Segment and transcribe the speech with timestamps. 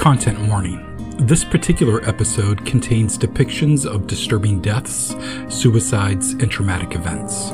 [0.00, 0.80] Content warning.
[1.26, 5.14] This particular episode contains depictions of disturbing deaths,
[5.50, 7.52] suicides, and traumatic events.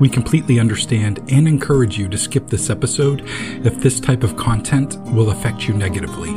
[0.00, 3.22] We completely understand and encourage you to skip this episode
[3.64, 6.32] if this type of content will affect you negatively.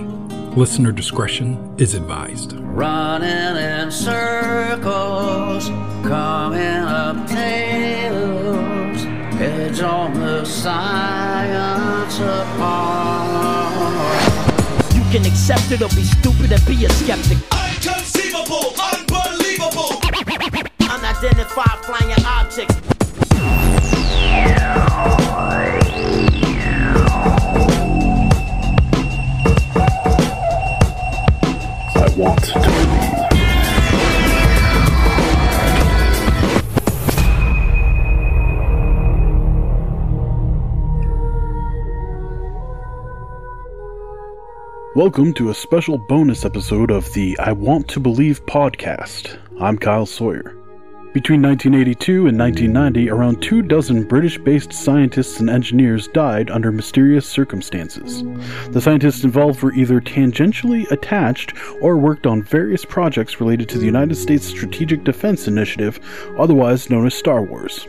[0.55, 2.53] Listener discretion is advised.
[2.59, 5.69] Running in circles,
[6.07, 9.01] coming up tails,
[9.39, 14.20] heads on the science apart.
[15.11, 17.37] Can accept it or be stupid and be a skeptic.
[17.51, 19.99] Inconceivable, unbelievable.
[20.89, 22.80] Unidentified flying objects.
[45.01, 49.35] Welcome to a special bonus episode of the I Want to Believe podcast.
[49.59, 50.55] I'm Kyle Sawyer.
[51.11, 57.27] Between 1982 and 1990, around two dozen British based scientists and engineers died under mysterious
[57.27, 58.21] circumstances.
[58.69, 63.87] The scientists involved were either tangentially attached or worked on various projects related to the
[63.87, 65.99] United States Strategic Defense Initiative,
[66.37, 67.87] otherwise known as Star Wars.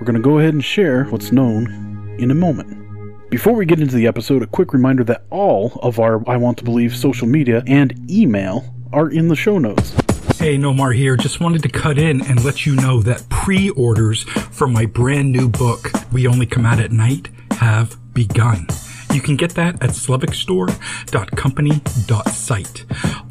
[0.00, 2.85] We're going to go ahead and share what's known in a moment.
[3.30, 6.58] Before we get into the episode, a quick reminder that all of our I Want
[6.58, 9.90] to Believe social media and email are in the show notes.
[10.38, 11.16] Hey, Nomar here.
[11.16, 15.32] Just wanted to cut in and let you know that pre orders for my brand
[15.32, 18.68] new book, We Only Come Out at Night, have begun.
[19.12, 22.84] You can get that at slevikstore.company.site,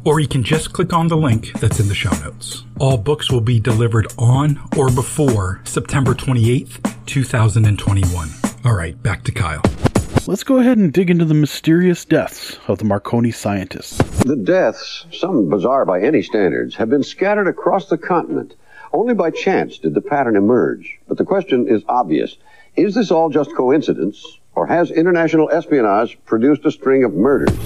[0.04, 2.64] or you can just click on the link that's in the show notes.
[2.78, 8.45] All books will be delivered on or before September 28th, 2021.
[8.66, 9.62] All right, back to Kyle.
[10.26, 13.98] Let's go ahead and dig into the mysterious deaths of the Marconi scientists.
[14.24, 18.56] The deaths, some bizarre by any standards, have been scattered across the continent.
[18.92, 20.98] Only by chance did the pattern emerge.
[21.06, 22.38] But the question is obvious.
[22.74, 27.56] Is this all just coincidence, or has international espionage produced a string of murders?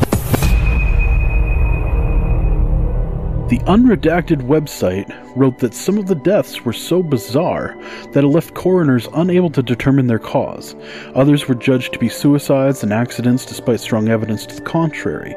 [3.50, 7.76] The unredacted website wrote that some of the deaths were so bizarre
[8.12, 10.76] that it left coroners unable to determine their cause.
[11.16, 15.34] Others were judged to be suicides and accidents despite strong evidence to the contrary.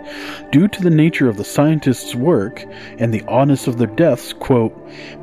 [0.51, 2.63] Due to the nature of the scientists' work
[3.00, 4.75] and the oddness of their deaths, quote,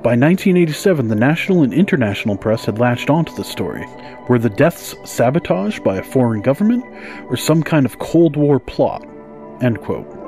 [0.02, 3.86] by 1987 the national and international press had latched onto the story.
[4.28, 6.84] Were the deaths sabotage by a foreign government
[7.28, 9.06] or some kind of Cold War plot?
[9.62, 10.19] End quote.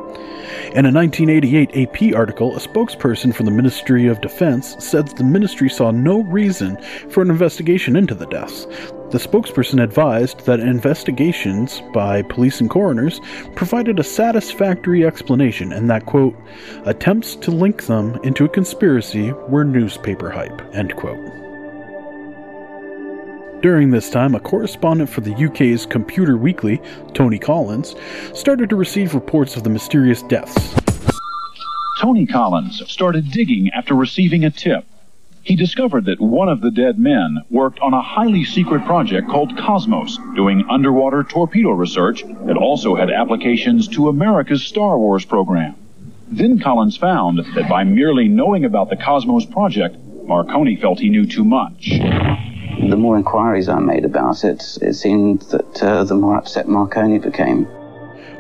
[0.75, 5.69] In a 1988 AP article, a spokesperson for the Ministry of Defense said the ministry
[5.69, 6.79] saw no reason
[7.11, 8.67] for an investigation into the deaths.
[9.11, 13.21] The spokesperson advised that investigations by police and coroners
[13.55, 16.35] provided a satisfactory explanation and that, quote,
[16.87, 21.42] attempts to link them into a conspiracy were newspaper hype, end quote.
[23.63, 26.83] During this time, a correspondent for the UK's Computer Weekly,
[27.15, 27.95] Tony Collins,
[28.35, 30.75] started to receive reports of the mysterious deaths.
[32.01, 34.85] Tony Collins started digging after receiving a tip.
[35.45, 39.57] He discovered that one of the dead men worked on a highly secret project called
[39.57, 45.77] Cosmos, doing underwater torpedo research that also had applications to America's Star Wars program.
[46.27, 51.27] Then Collins found that by merely knowing about the Cosmos project, Marconi felt he knew
[51.27, 51.93] too much.
[52.89, 57.19] The more inquiries I made about it, it seemed that uh, the more upset Marconi
[57.19, 57.69] became.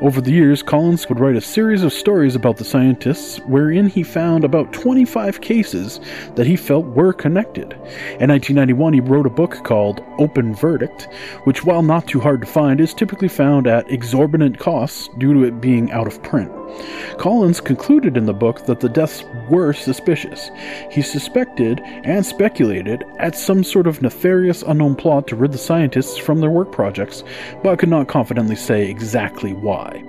[0.00, 4.02] Over the years, Collins would write a series of stories about the scientists wherein he
[4.02, 6.00] found about 25 cases
[6.34, 7.74] that he felt were connected.
[8.18, 11.06] In 1991, he wrote a book called Open Verdict,
[11.44, 15.44] which, while not too hard to find, is typically found at exorbitant costs due to
[15.44, 16.50] it being out of print.
[17.18, 20.50] Collins concluded in the book that the deaths were suspicious.
[20.90, 26.16] He suspected and speculated at some sort of nefarious unknown plot to rid the scientists
[26.16, 27.22] from their work projects,
[27.62, 30.02] but could not confidently say exactly why.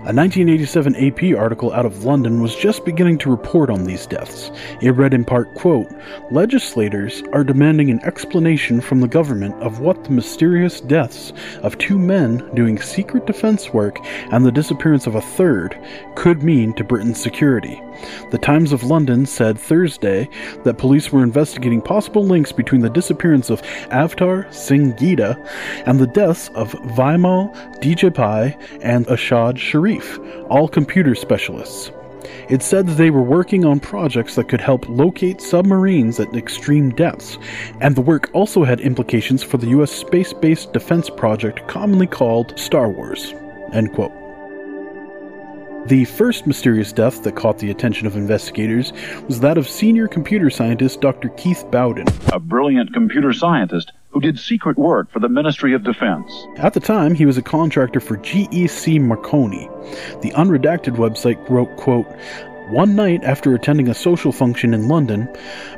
[0.00, 4.50] A 1987 AP article out of London was just beginning to report on these deaths.
[4.80, 5.92] It read in part, quote,
[6.30, 11.98] Legislators are demanding an explanation from the government of what the mysterious deaths of two
[11.98, 13.98] men doing secret defense work
[14.32, 15.78] and the disappearance of a third
[16.14, 17.78] could mean to Britain's security.
[18.30, 20.30] The Times of London said Thursday
[20.64, 23.60] that police were investigating possible links between the disappearance of
[23.90, 25.36] Avtar Singh-Gida
[25.86, 29.89] and the deaths of Vimal Dajibhai and Arshad Sharif,
[30.48, 31.90] all computer specialists.
[32.48, 36.90] It said that they were working on projects that could help locate submarines at extreme
[36.90, 37.38] depths,
[37.80, 42.58] and the work also had implications for the US space based defense project commonly called
[42.58, 43.34] Star Wars.
[43.72, 44.12] End quote.
[45.86, 48.92] The first mysterious death that caught the attention of investigators
[49.26, 51.30] was that of senior computer scientist Dr.
[51.30, 52.06] Keith Bowden.
[52.32, 56.46] A brilliant computer scientist who did secret work for the Ministry of Defense.
[56.56, 59.68] At the time, he was a contractor for GEC Marconi.
[60.20, 62.06] The unredacted website wrote, quote,
[62.70, 65.28] one night after attending a social function in London,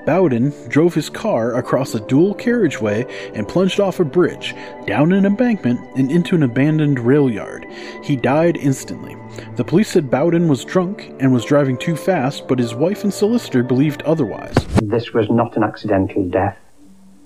[0.04, 4.54] Bowden drove his car across a dual carriageway and plunged off a bridge,
[4.86, 7.66] down an embankment, and into an abandoned rail yard.
[8.02, 9.16] He died instantly.
[9.56, 13.14] The police said Bowden was drunk and was driving too fast, but his wife and
[13.14, 14.54] solicitor believed otherwise.
[14.82, 16.58] This was not an accidental death.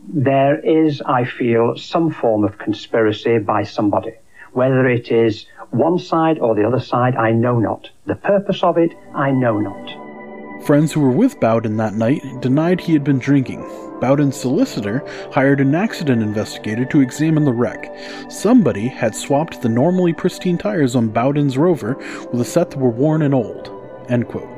[0.08, 4.12] There is, I feel, some form of conspiracy by somebody.
[4.53, 7.91] Whether it is one side or the other side, I know not.
[8.06, 10.64] The purpose of it, I know not.
[10.64, 13.61] Friends who were with Bowden that night denied he had been drinking.
[14.00, 17.93] Bowden's solicitor hired an accident investigator to examine the wreck.
[18.29, 21.94] Somebody had swapped the normally pristine tires on Bowden's Rover
[22.31, 23.70] with a set that were worn and old.
[24.09, 24.56] End quote.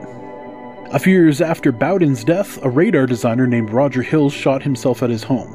[0.90, 5.11] A few years after Bowden's death, a radar designer named Roger Hills shot himself at
[5.11, 5.55] his home.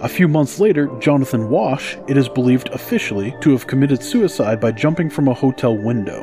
[0.00, 4.70] A few months later, Jonathan Wash, it is believed officially to have committed suicide by
[4.70, 6.22] jumping from a hotel window.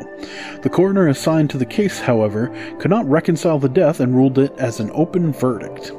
[0.61, 2.47] The coroner assigned to the case, however,
[2.79, 5.91] could not reconcile the death and ruled it as an open verdict.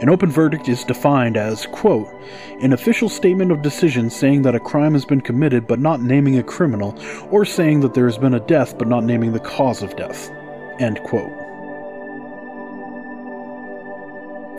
[0.00, 2.08] An open verdict is defined as, quote,
[2.62, 6.38] an official statement of decision saying that a crime has been committed but not naming
[6.38, 6.98] a criminal,
[7.30, 10.30] or saying that there has been a death but not naming the cause of death,
[10.80, 11.41] end quote.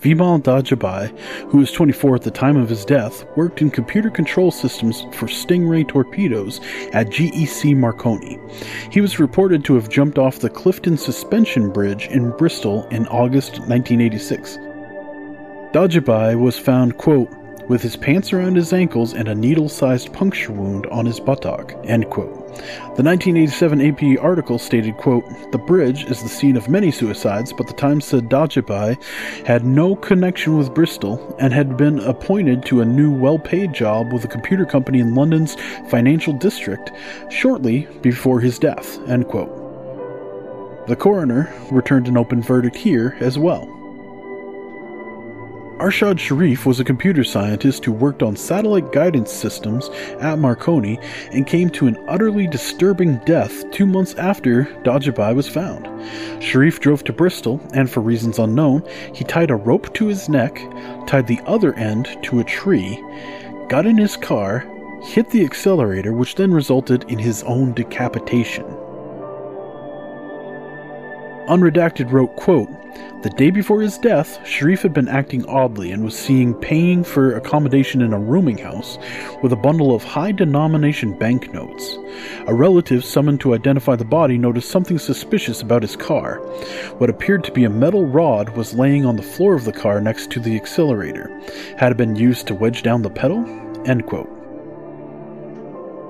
[0.04, 1.18] Vimal Dajibhai,
[1.48, 5.26] who was 24 at the time of his death, worked in computer control systems for
[5.26, 6.60] Stingray torpedoes
[6.92, 8.38] at GEC Marconi.
[8.90, 13.52] He was reported to have jumped off the Clifton Suspension Bridge in Bristol in August
[13.60, 14.58] 1986.
[15.72, 17.32] Dajibhai was found, quote,
[17.68, 22.10] with his pants around his ankles and a needle-sized puncture wound on his buttock, end
[22.10, 22.34] quote.
[22.96, 27.66] The 1987 AP article stated, quote, The bridge is the scene of many suicides, but
[27.66, 29.02] the Times said Dajibhai
[29.44, 34.24] had no connection with Bristol and had been appointed to a new well-paid job with
[34.24, 35.56] a computer company in London's
[35.88, 36.92] financial district
[37.30, 39.64] shortly before his death, end quote.
[40.86, 43.73] The coroner returned an open verdict here as well.
[45.78, 49.88] Arshad Sharif was a computer scientist who worked on satellite guidance systems
[50.20, 51.00] at Marconi
[51.32, 55.88] and came to an utterly disturbing death two months after Dajibhai was found.
[56.40, 60.54] Sharif drove to Bristol, and for reasons unknown, he tied a rope to his neck,
[61.08, 63.02] tied the other end to a tree,
[63.68, 64.60] got in his car,
[65.02, 68.64] hit the accelerator, which then resulted in his own decapitation.
[71.48, 72.70] Unredacted wrote, quote,
[73.22, 77.36] The day before his death, Sharif had been acting oddly and was seen paying for
[77.36, 78.96] accommodation in a rooming house
[79.42, 81.98] with a bundle of high denomination banknotes.
[82.46, 86.38] A relative summoned to identify the body noticed something suspicious about his car.
[86.96, 90.00] What appeared to be a metal rod was laying on the floor of the car
[90.00, 91.30] next to the accelerator.
[91.76, 93.44] Had it been used to wedge down the pedal?
[93.86, 94.33] End quote.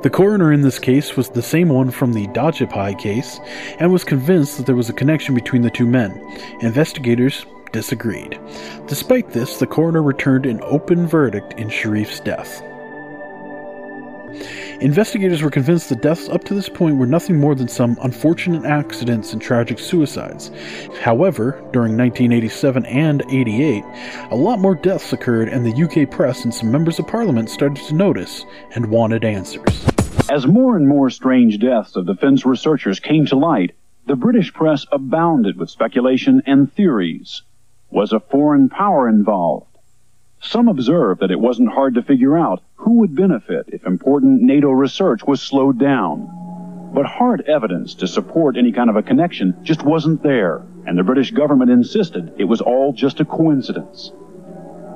[0.04, 3.40] The coroner in this case was the same one from the Dajibhai case
[3.78, 6.20] and was convinced that there was a connection between the two men.
[6.60, 8.38] Investigators disagreed.
[8.86, 12.62] Despite this, the coroner returned an open verdict in Sharif's death.
[14.82, 18.66] Investigators were convinced the deaths up to this point were nothing more than some unfortunate
[18.66, 20.50] accidents and tragic suicides.
[21.00, 23.84] However, during 1987 and 88,
[24.30, 27.82] a lot more deaths occurred, and the UK press and some members of parliament started
[27.86, 29.93] to notice and wanted answers.
[30.30, 33.72] As more and more strange deaths of defense researchers came to light,
[34.06, 37.42] the British press abounded with speculation and theories.
[37.90, 39.76] Was a foreign power involved?
[40.40, 44.70] Some observed that it wasn't hard to figure out who would benefit if important NATO
[44.70, 46.90] research was slowed down.
[46.94, 51.02] But hard evidence to support any kind of a connection just wasn't there, and the
[51.02, 54.10] British government insisted it was all just a coincidence.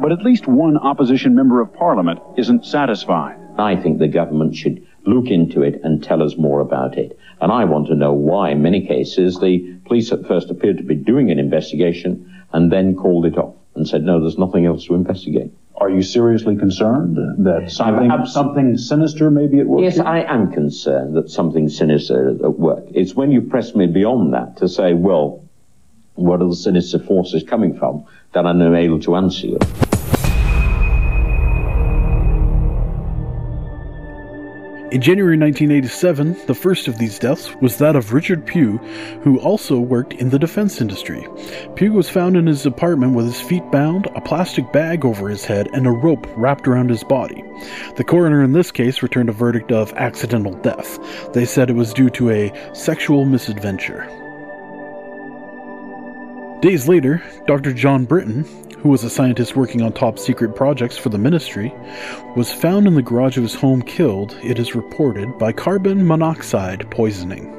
[0.01, 3.39] But at least one opposition member of parliament isn't satisfied.
[3.59, 7.19] I think the government should look into it and tell us more about it.
[7.41, 10.85] And I want to know why, in many cases, the police at first appeared to
[10.85, 14.87] be doing an investigation and then called it off and said, no, there's nothing else
[14.87, 15.53] to investigate.
[15.77, 19.83] Are you seriously concerned that something, I'm- something sinister may be at work?
[19.83, 20.00] Yes?
[20.00, 22.85] I am concerned that something sinister is at work.
[22.93, 25.45] It's when you press me beyond that to say, well,
[26.15, 29.59] what are the sinister forces coming from, that I'm unable to answer you.
[34.90, 38.78] In January 1987, the first of these deaths was that of Richard Pugh,
[39.23, 41.26] who also worked in the defense industry.
[41.75, 45.45] Pugh was found in his apartment with his feet bound, a plastic bag over his
[45.45, 47.45] head, and a rope wrapped around his body.
[47.97, 50.99] The coroner in this case returned a verdict of accidental death.
[51.35, 54.28] They said it was due to a sexual misadventure.
[56.61, 57.73] Days later, Dr.
[57.73, 58.43] John Britton,
[58.81, 61.73] who was a scientist working on top secret projects for the ministry,
[62.35, 66.91] was found in the garage of his home killed, it is reported, by carbon monoxide
[66.91, 67.53] poisoning.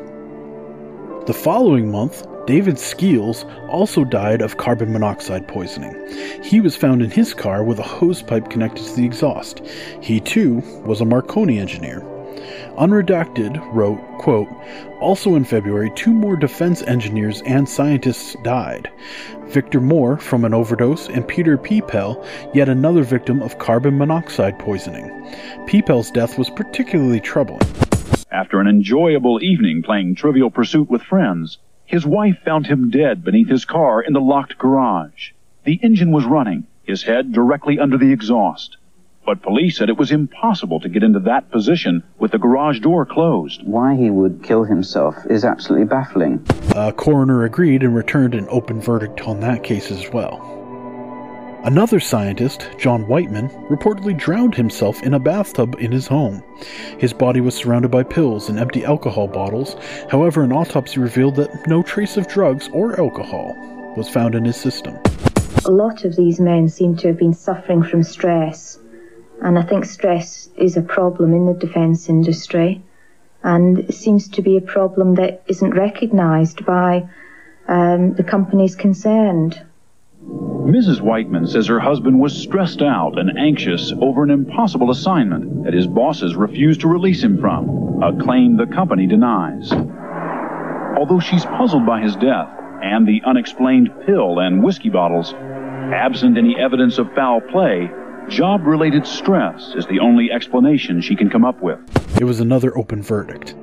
[1.27, 5.95] The following month, David Skeels also died of carbon monoxide poisoning.
[6.43, 9.61] He was found in his car with a hose pipe connected to the exhaust.
[10.01, 12.03] He too was a Marconi engineer.
[12.77, 14.47] Unredacted wrote, quote,
[14.99, 18.89] Also in February, two more defense engineers and scientists died.
[19.47, 25.09] Victor Moore from an overdose, and Peter Peapell, yet another victim of carbon monoxide poisoning.
[25.65, 27.61] Peapell's death was particularly troubling.
[28.31, 33.49] After an enjoyable evening playing Trivial Pursuit with friends, his wife found him dead beneath
[33.49, 35.31] his car in the locked garage.
[35.63, 38.77] The engine was running, his head directly under the exhaust.
[39.29, 43.05] But police said it was impossible to get into that position with the garage door
[43.05, 43.61] closed.
[43.63, 46.43] Why he would kill himself is absolutely baffling.
[46.75, 50.41] A coroner agreed and returned an open verdict on that case as well.
[51.63, 56.43] Another scientist, John Whiteman, reportedly drowned himself in a bathtub in his home.
[56.97, 59.75] His body was surrounded by pills and empty alcohol bottles.
[60.09, 63.55] However, an autopsy revealed that no trace of drugs or alcohol
[63.95, 64.97] was found in his system.
[65.65, 68.79] A lot of these men seem to have been suffering from stress
[69.41, 72.81] and I think stress is a problem in the defence industry
[73.43, 77.07] and seems to be a problem that isn't recognised by
[77.67, 79.61] um, the companies concerned.
[80.21, 80.99] Mrs.
[80.99, 85.87] Whiteman says her husband was stressed out and anxious over an impossible assignment that his
[85.87, 89.71] bosses refused to release him from, a claim the company denies.
[89.71, 92.49] Although she's puzzled by his death
[92.83, 97.89] and the unexplained pill and whiskey bottles, absent any evidence of foul play,
[98.29, 101.79] Job related stress is the only explanation she can come up with.
[102.21, 103.55] It was another open verdict.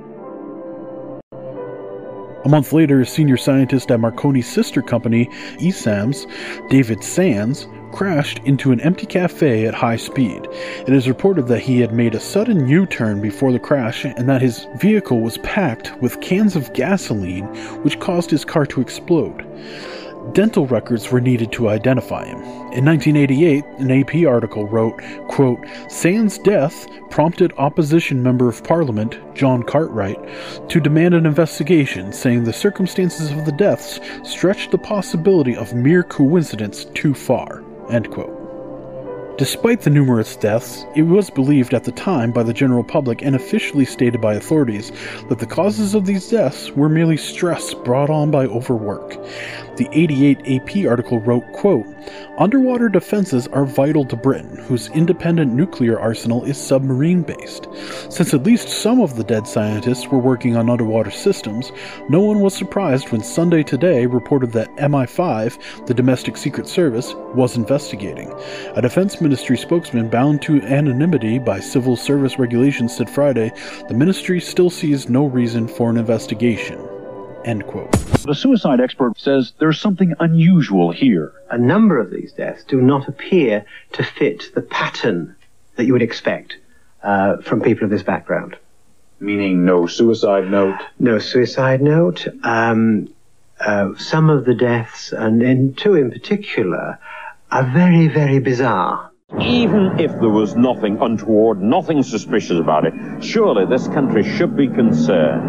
[2.44, 5.26] A month later, a senior scientist at Marconi's sister company,
[5.60, 6.26] EASAMS,
[6.68, 10.46] David Sands, crashed into an empty cafe at high speed.
[10.86, 14.28] It is reported that he had made a sudden U turn before the crash and
[14.28, 17.46] that his vehicle was packed with cans of gasoline,
[17.82, 19.44] which caused his car to explode.
[20.32, 22.38] Dental records were needed to identify him.
[22.72, 29.62] In 1988, an AP article wrote, quote, Sand's death prompted opposition member of parliament, John
[29.62, 30.18] Cartwright,
[30.68, 36.02] to demand an investigation, saying the circumstances of the deaths stretched the possibility of mere
[36.02, 37.62] coincidence too far.
[37.90, 38.35] End quote.
[39.38, 43.36] Despite the numerous deaths, it was believed at the time by the general public and
[43.36, 44.90] officially stated by authorities
[45.28, 49.18] that the causes of these deaths were merely stress brought on by overwork.
[49.76, 51.86] The 88 AP article wrote, quote,
[52.38, 57.68] Underwater defenses are vital to Britain, whose independent nuclear arsenal is submarine based.
[58.08, 61.72] Since at least some of the dead scientists were working on underwater systems,
[62.08, 67.56] no one was surprised when Sunday Today reported that MI5, the domestic secret service, was
[67.56, 68.32] investigating.
[68.76, 73.52] A defense ministry spokesman bound to anonymity by civil service regulations said Friday
[73.88, 76.78] the ministry still sees no reason for an investigation.
[77.44, 77.90] End quote.
[78.22, 81.32] The suicide expert says there's something unusual here.
[81.50, 83.64] A number of these deaths do not appear
[83.94, 85.34] to fit the pattern
[85.74, 86.58] that you would expect
[87.02, 88.56] uh, from people of this background.
[89.18, 90.78] Meaning no suicide note?
[91.00, 92.28] No suicide note.
[92.44, 93.12] Um,
[93.58, 97.00] uh, some of the deaths, and in two in particular,
[97.50, 99.05] are very, very bizarre.
[99.40, 104.68] Even if there was nothing untoward, nothing suspicious about it, surely this country should be
[104.68, 105.42] concerned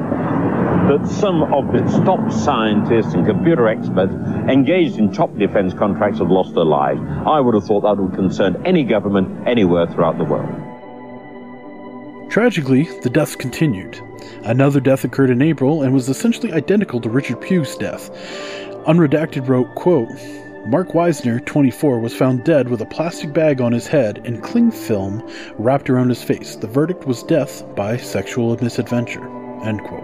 [0.90, 4.12] that some of its top scientists and computer experts
[4.50, 7.00] engaged in top defense contracts have lost their lives.
[7.26, 10.50] I would have thought that would concern any government anywhere throughout the world.
[12.32, 14.02] Tragically, the deaths continued.
[14.44, 18.10] Another death occurred in April and was essentially identical to Richard Pugh's death.
[18.88, 20.10] Unredacted wrote, quote,
[20.68, 24.70] Mark Weisner, 24, was found dead with a plastic bag on his head and cling
[24.70, 25.26] film
[25.58, 26.58] wrapped around his face.
[26.58, 29.26] The verdict was death by sexual misadventure.
[29.64, 30.04] End quote.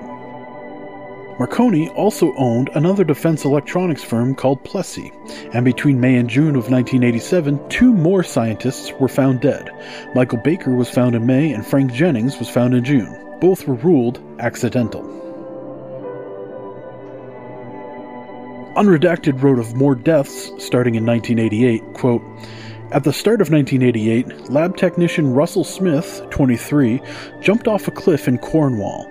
[1.38, 5.12] Marconi also owned another defense electronics firm called Plessey,
[5.52, 9.70] and between May and June of 1987, two more scientists were found dead.
[10.16, 13.38] Michael Baker was found in May, and Frank Jennings was found in June.
[13.42, 15.23] Both were ruled accidental.
[18.76, 22.24] Unredacted wrote of more deaths starting in 1988, quote,
[22.92, 27.00] At the start of 1988, lab technician Russell Smith, 23,
[27.40, 29.08] jumped off a cliff in Cornwall.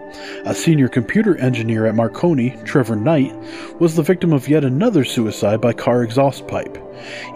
[0.47, 3.33] A senior computer engineer at Marconi, Trevor Knight,
[3.79, 6.77] was the victim of yet another suicide by car exhaust pipe.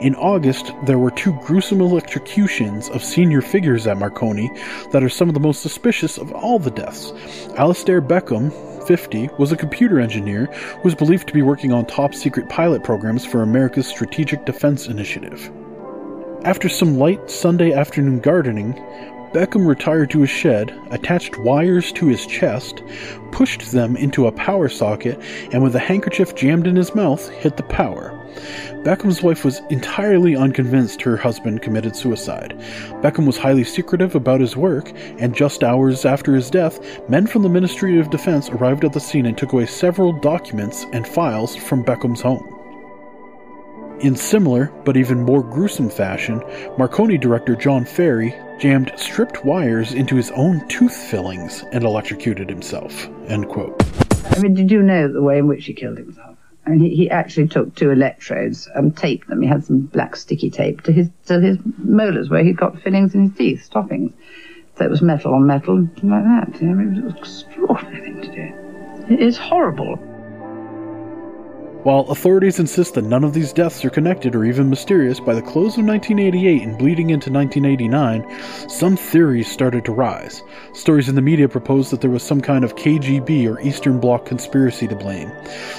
[0.01, 4.51] In August, there were two gruesome electrocutions of senior figures at Marconi
[4.91, 7.13] that are some of the most suspicious of all the deaths.
[7.57, 8.51] Alastair Beckham,
[8.87, 12.85] 50, was a computer engineer who was believed to be working on top secret pilot
[12.85, 15.51] programs for America's Strategic Defense Initiative.
[16.45, 18.75] After some light Sunday afternoon gardening,
[19.33, 22.83] Beckham retired to his shed, attached wires to his chest,
[23.33, 25.21] pushed them into a power socket,
[25.53, 28.16] and with a handkerchief jammed in his mouth, hit the power.
[28.83, 32.57] Beckham's wife was entirely unconvinced her husband committed suicide.
[33.03, 37.43] Beckham was highly secretive about his work, and just hours after his death, men from
[37.43, 41.57] the Ministry of Defense arrived at the scene and took away several documents and files
[41.57, 42.53] from Beckham's home.
[44.01, 46.43] In similar, but even more gruesome fashion,
[46.77, 53.09] Marconi director John Ferry jammed stripped wires into his own tooth fillings and electrocuted himself.
[53.27, 53.75] End quote.
[54.37, 56.36] I mean, did you know the way in which he killed himself?
[56.67, 59.41] I mean, he, he actually took two electrodes and taped them.
[59.41, 63.15] He had some black sticky tape to his to his molars where he'd got fillings
[63.15, 64.13] in his teeth, stoppings.
[64.77, 66.61] So it was metal on metal, like that.
[66.61, 69.15] You know, it was extraordinary thing to do.
[69.15, 69.99] It is horrible.
[71.87, 75.41] While authorities insist that none of these deaths are connected or even mysterious, by the
[75.41, 80.43] close of 1988 and bleeding into 1989, some theories started to rise.
[80.73, 84.27] Stories in the media proposed that there was some kind of KGB or Eastern Bloc
[84.27, 85.31] conspiracy to blame.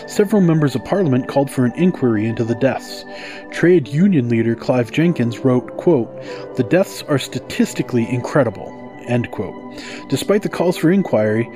[0.08, 3.04] Several members of parliament called for an inquiry into the deaths.
[3.52, 6.08] Trade union leader Clive Jenkins wrote, quote,
[6.56, 8.72] The deaths are statistically incredible.
[9.08, 9.78] End quote.
[10.08, 11.52] Despite the calls for inquiry,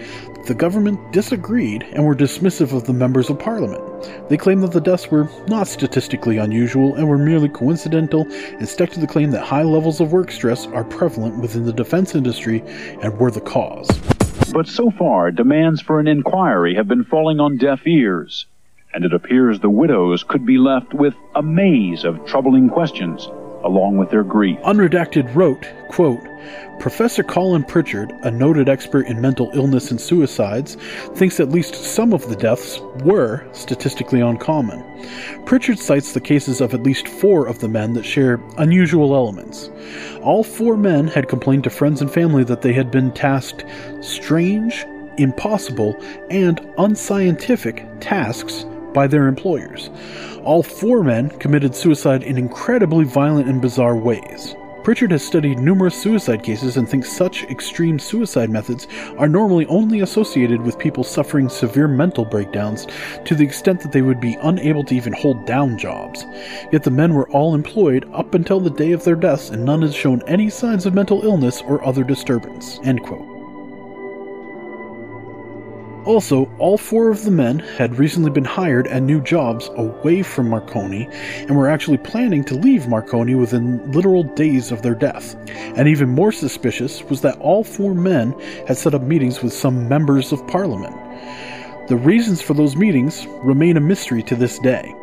[0.46, 3.90] the government disagreed and were dismissive of the members of parliament.
[4.29, 8.89] They claimed that the deaths were not statistically unusual and were merely coincidental and stuck
[8.91, 12.63] to the claim that high levels of work stress are prevalent within the defense industry
[13.01, 13.89] and were the cause.
[14.53, 18.46] But so far, demands for an inquiry have been falling on deaf ears,
[18.93, 23.29] and it appears the widows could be left with a maze of troubling questions
[23.63, 24.60] along with their grief.
[24.60, 26.25] Unredacted wrote, quote,
[26.79, 30.75] Professor Colin Pritchard, a noted expert in mental illness and suicides,
[31.14, 34.83] thinks at least some of the deaths were statistically uncommon.
[35.46, 39.70] Pritchard cites the cases of at least four of the men that share unusual elements.
[40.24, 43.64] All four men had complained to friends and family that they had been tasked
[44.01, 44.83] strange,
[45.18, 45.96] impossible,
[46.31, 49.90] and unscientific tasks by their employers.
[50.44, 54.56] All four men committed suicide in incredibly violent and bizarre ways.
[54.84, 58.88] Pritchard has studied numerous suicide cases and thinks such extreme suicide methods
[59.20, 62.88] are normally only associated with people suffering severe mental breakdowns
[63.25, 66.25] to the extent that they would be unable to even hold down jobs.
[66.72, 69.84] Yet the men were all employed up until the day of their deaths and none
[69.84, 72.80] has shown any signs of mental illness or other disturbance.
[72.84, 73.30] End quote.
[76.05, 80.50] Also, all four of the men had recently been hired at new jobs away from
[80.50, 85.35] Marconi and were actually planning to leave Marconi within literal days of their death.
[85.77, 88.33] And even more suspicious was that all four men
[88.68, 90.96] had set up meetings with some members of parliament.
[91.87, 94.96] The reasons for those meetings remain a mystery to this day.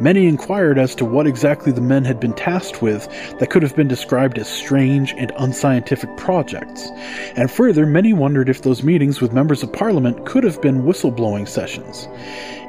[0.00, 3.74] Many inquired as to what exactly the men had been tasked with that could have
[3.74, 6.90] been described as strange and unscientific projects.
[7.34, 11.48] And further, many wondered if those meetings with members of parliament could have been whistleblowing
[11.48, 12.08] sessions.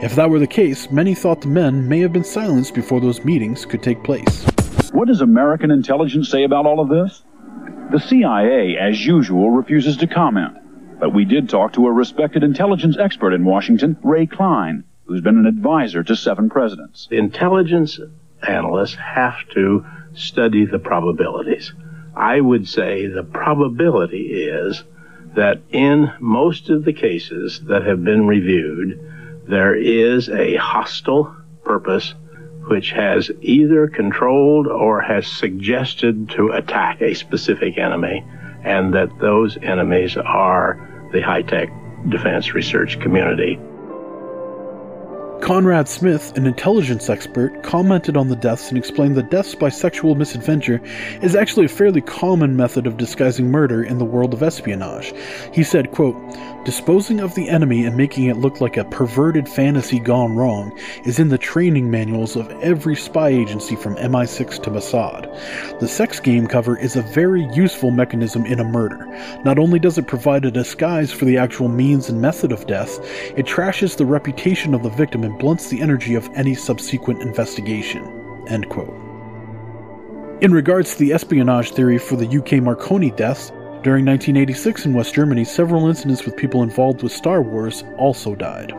[0.01, 3.25] If that were the case, many thought the men may have been silenced before those
[3.25, 4.45] meetings could take place.
[4.93, 7.23] What does American intelligence say about all of this?
[7.91, 10.99] The CIA, as usual, refuses to comment.
[10.99, 15.38] But we did talk to a respected intelligence expert in Washington, Ray Cline, who's been
[15.38, 17.08] an advisor to seven presidents.
[17.12, 18.00] Intelligence
[18.46, 21.74] analysts have to study the probabilities.
[22.15, 24.84] I would say the probability is
[25.36, 29.00] that in most of the cases that have been reviewed,
[29.48, 32.13] there is a hostile purpose
[32.67, 38.26] which has either controlled or has suggested to attack a specific enemy,
[38.63, 41.70] and that those enemies are the high tech
[42.10, 43.58] defense research community.
[45.41, 50.15] Conrad Smith, an intelligence expert, commented on the deaths and explained that deaths by sexual
[50.15, 50.82] misadventure
[51.21, 55.13] is actually a fairly common method of disguising murder in the world of espionage.
[55.54, 56.15] He said, quote,
[56.67, 61.17] Disposing of the enemy and making it look like a perverted fantasy gone wrong is
[61.17, 65.80] in the training manuals of every spy agency from MI6 to Mossad.
[65.80, 69.06] The sex game cover is a very useful mechanism in a murder.
[69.45, 72.99] Not only does it provide a disguise for the actual means and method of death,
[73.38, 78.03] it trashes the reputation of the victim and blunts the energy of any subsequent investigation.
[78.49, 78.93] End quote.
[80.41, 85.13] In regards to the espionage theory for the UK Marconi deaths, during 1986 in West
[85.13, 88.73] Germany, several incidents with people involved with Star Wars also died.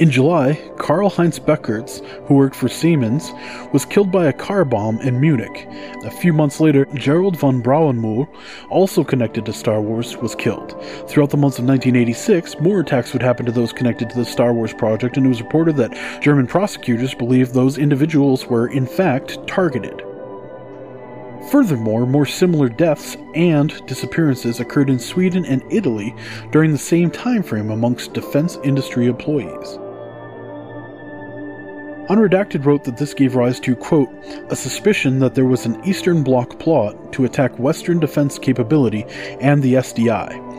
[0.00, 3.32] In July, Karl Heinz Beckurts, who worked for Siemens,
[3.74, 5.68] was killed by a car bomb in Munich.
[6.04, 8.26] A few months later, Gerald von Braunmühl,
[8.70, 10.82] also connected to Star Wars, was killed.
[11.06, 14.54] Throughout the months of 1986, more attacks would happen to those connected to the Star
[14.54, 19.46] Wars project, and it was reported that German prosecutors believed those individuals were, in fact,
[19.46, 20.02] targeted.
[21.48, 26.14] Furthermore, more similar deaths and disappearances occurred in Sweden and Italy
[26.52, 29.78] during the same time frame amongst defense industry employees.
[32.10, 34.10] Unredacted wrote that this gave rise to, quote,
[34.50, 39.04] a suspicion that there was an Eastern Bloc plot to attack Western defense capability
[39.40, 40.49] and the SDI,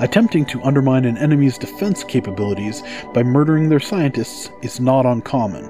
[0.00, 2.82] attempting to undermine an enemy's defense capabilities
[3.14, 5.64] by murdering their scientists is not uncommon.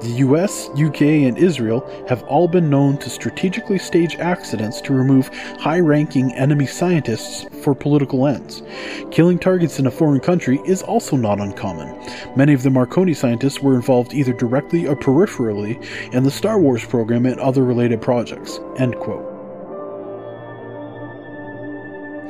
[0.00, 5.28] The US, UK, and Israel have all been known to strategically stage accidents to remove
[5.58, 8.62] high ranking enemy scientists for political ends.
[9.10, 11.96] Killing targets in a foreign country is also not uncommon.
[12.36, 16.84] Many of the Marconi scientists were involved either directly or peripherally in the Star Wars
[16.84, 18.60] program and other related projects.
[18.78, 19.35] End quote.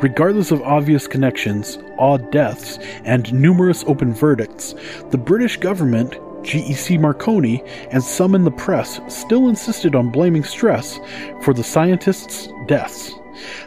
[0.03, 4.75] Regardless of obvious connections, odd deaths, and numerous open verdicts,
[5.11, 11.01] the British government, GEC Marconi, and some in the press still insisted on blaming stress
[11.43, 13.11] for the scientists' deaths.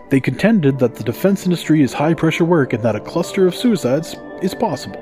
[0.09, 3.55] They contended that the defense industry is high pressure work and that a cluster of
[3.55, 5.01] suicides is possible.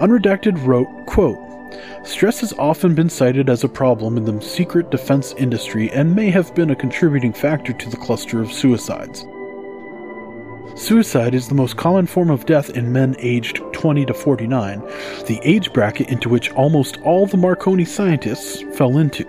[0.00, 1.38] Unredacted wrote, quote,
[2.04, 6.30] Stress has often been cited as a problem in the secret defense industry and may
[6.30, 9.26] have been a contributing factor to the cluster of suicides.
[10.78, 14.78] Suicide is the most common form of death in men aged 20 to 49,
[15.26, 19.26] the age bracket into which almost all the Marconi scientists fell into.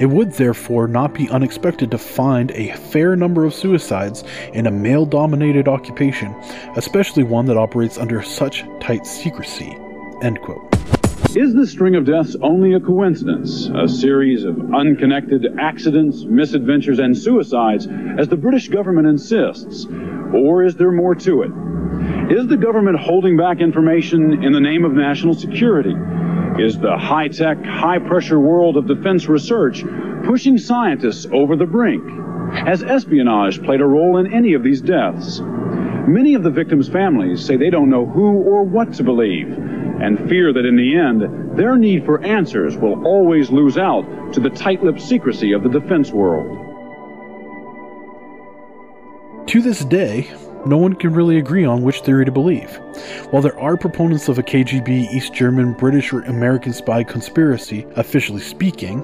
[0.00, 4.72] It would therefore not be unexpected to find a fair number of suicides in a
[4.72, 6.34] male dominated occupation,
[6.74, 9.78] especially one that operates under such tight secrecy.
[10.20, 10.71] End quote.
[11.30, 17.16] Is the string of deaths only a coincidence, a series of unconnected accidents, misadventures, and
[17.16, 19.86] suicides, as the British government insists?
[20.34, 21.50] Or is there more to it?
[22.30, 25.94] Is the government holding back information in the name of national security?
[26.58, 29.84] Is the high tech, high pressure world of defense research
[30.24, 32.04] pushing scientists over the brink?
[32.52, 35.40] Has espionage played a role in any of these deaths?
[36.08, 39.56] Many of the victims' families say they don't know who or what to believe
[40.02, 44.40] and fear that in the end, their need for answers will always lose out to
[44.40, 46.58] the tight lipped secrecy of the defense world.
[49.46, 50.28] To this day,
[50.66, 52.80] no one can really agree on which theory to believe.
[53.30, 58.40] While there are proponents of a KGB, East German, British, or American spy conspiracy, officially
[58.40, 59.02] speaking,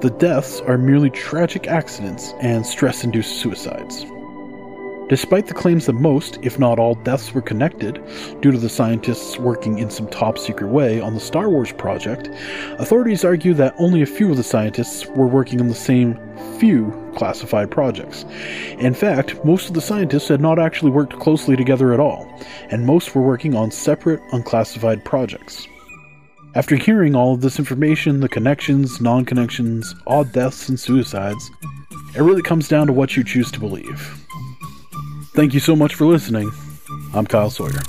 [0.00, 4.06] the deaths are merely tragic accidents and stress induced suicides.
[5.12, 8.02] Despite the claims that most, if not all, deaths were connected
[8.40, 12.30] due to the scientists working in some top secret way on the Star Wars project,
[12.78, 16.18] authorities argue that only a few of the scientists were working on the same
[16.58, 18.24] few classified projects.
[18.78, 22.26] In fact, most of the scientists had not actually worked closely together at all,
[22.70, 25.68] and most were working on separate, unclassified projects.
[26.54, 31.50] After hearing all of this information, the connections, non connections, odd deaths, and suicides,
[32.16, 34.18] it really comes down to what you choose to believe.
[35.34, 36.52] Thank you so much for listening.
[37.14, 37.80] I'm Kyle Sawyer.